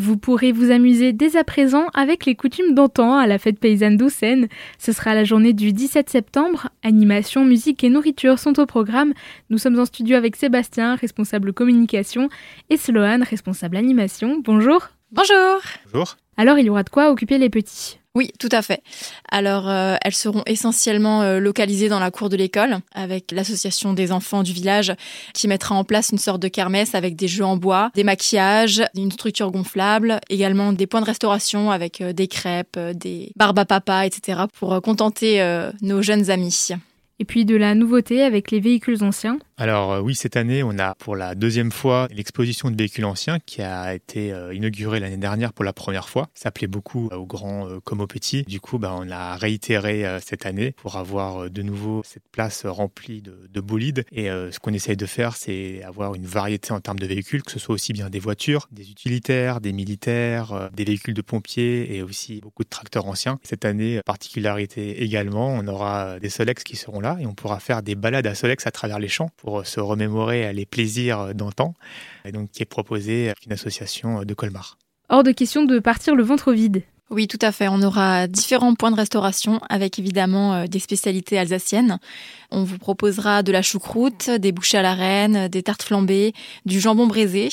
[0.00, 3.98] Vous pourrez vous amuser dès à présent avec les coutumes d'antan à la fête paysanne
[3.98, 4.48] d'Oussène.
[4.78, 6.70] Ce sera la journée du 17 septembre.
[6.82, 9.12] Animation, musique et nourriture sont au programme.
[9.50, 12.30] Nous sommes en studio avec Sébastien, responsable communication,
[12.70, 14.40] et Sloane, responsable animation.
[14.42, 14.88] Bonjour.
[15.12, 15.60] Bonjour.
[15.92, 16.16] Bonjour.
[16.38, 17.99] Alors, il y aura de quoi occuper les petits?
[18.16, 18.82] Oui, tout à fait.
[19.30, 24.10] Alors, euh, elles seront essentiellement euh, localisées dans la cour de l'école, avec l'association des
[24.10, 24.92] enfants du village
[25.32, 28.82] qui mettra en place une sorte de kermesse avec des jeux en bois, des maquillages,
[28.96, 33.64] une structure gonflable, également des points de restauration avec euh, des crêpes, des barbes à
[33.64, 34.40] papa, etc.
[34.52, 35.40] pour contenter
[35.80, 36.70] nos jeunes amis.
[37.20, 40.78] Et puis de la nouveauté avec les véhicules anciens alors euh, oui, cette année, on
[40.78, 45.18] a pour la deuxième fois l'exposition de véhicules anciens qui a été euh, inaugurée l'année
[45.18, 46.30] dernière pour la première fois.
[46.32, 48.44] Ça plaît beaucoup aux grands euh, comme aux petits.
[48.44, 53.20] Du coup, bah, on a réitéré cette année pour avoir de nouveau cette place remplie
[53.20, 54.06] de, de bolides.
[54.12, 57.50] Et ce qu'on essaye de faire, c'est avoir une variété en termes de véhicules, que
[57.50, 62.02] ce soit aussi bien des voitures, des utilitaires, des militaires, des véhicules de pompiers et
[62.02, 63.38] aussi beaucoup de tracteurs anciens.
[63.42, 67.82] Cette année, particularité également, on aura des Solex qui seront là et on pourra faire
[67.82, 69.30] des balades à Solex à travers les champs
[69.64, 71.74] se remémorer les plaisirs d'antan,
[72.24, 74.78] et donc qui est proposé avec une association de Colmar.
[75.08, 76.82] Hors de question de partir le ventre vide.
[77.10, 77.66] Oui, tout à fait.
[77.66, 81.98] On aura différents points de restauration avec évidemment euh, des spécialités alsaciennes.
[82.52, 86.32] On vous proposera de la choucroute, des bouchées à la reine, des tartes flambées,
[86.66, 87.48] du jambon braisé.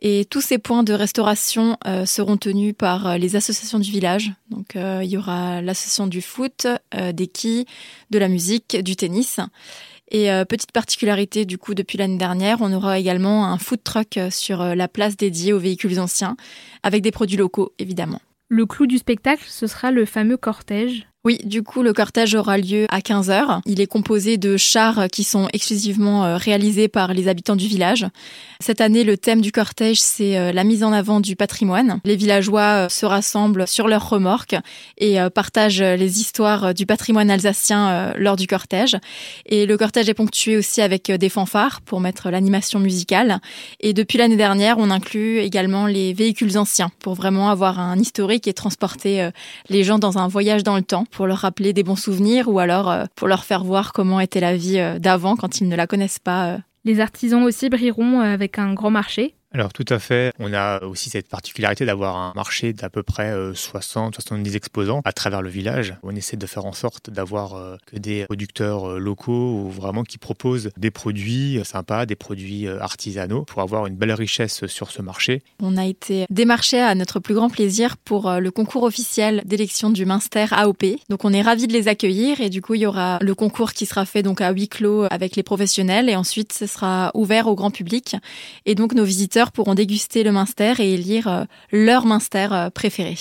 [0.00, 4.32] Et tous ces points de restauration euh, seront tenus par euh, les associations du village.
[4.48, 6.66] Donc il y aura l'association du foot,
[7.12, 7.64] des quilles,
[8.10, 9.40] de la musique, du tennis.
[10.10, 14.16] Et euh, petite particularité, du coup, depuis l'année dernière, on aura également un food truck
[14.16, 16.36] euh, sur euh, la place dédiée aux véhicules anciens,
[16.82, 18.20] avec des produits locaux, évidemment.
[18.48, 21.08] Le clou du spectacle, ce sera le fameux cortège.
[21.26, 23.62] Oui, du coup, le cortège aura lieu à 15h.
[23.64, 28.06] Il est composé de chars qui sont exclusivement euh, réalisés par les habitants du village.
[28.60, 31.98] Cette année, le thème du cortège, c'est euh, la mise en avant du patrimoine.
[32.04, 34.54] Les villageois euh, se rassemblent sur leurs remorques
[34.98, 38.96] et partagent les histoires du patrimoine alsacien lors du cortège.
[39.46, 43.40] Et le cortège est ponctué aussi avec des fanfares pour mettre l'animation musicale.
[43.80, 48.46] Et depuis l'année dernière, on inclut également les véhicules anciens pour vraiment avoir un historique
[48.46, 49.28] et transporter
[49.68, 52.58] les gens dans un voyage dans le temps pour leur rappeler des bons souvenirs ou
[52.58, 55.76] alors euh, pour leur faire voir comment était la vie euh, d'avant quand ils ne
[55.76, 56.46] la connaissent pas.
[56.48, 56.58] Euh.
[56.84, 61.10] Les artisans aussi brilleront avec un grand marché alors tout à fait, on a aussi
[61.10, 65.94] cette particularité d'avoir un marché d'à peu près 60-70 euh, exposants à travers le village.
[66.02, 70.02] On essaie de faire en sorte d'avoir euh, que des producteurs euh, locaux ou vraiment
[70.02, 75.02] qui proposent des produits sympas, des produits artisanaux pour avoir une belle richesse sur ce
[75.02, 75.42] marché.
[75.62, 80.04] On a été démarché à notre plus grand plaisir pour le concours officiel d'élection du
[80.04, 80.84] Minster AOP.
[81.10, 83.72] Donc on est ravis de les accueillir et du coup il y aura le concours
[83.72, 87.46] qui sera fait donc à huis clos avec les professionnels et ensuite ce sera ouvert
[87.46, 88.16] au grand public
[88.66, 93.16] et donc nos visiteurs pourront déguster le Minster et élire euh, leur Minster euh, préféré.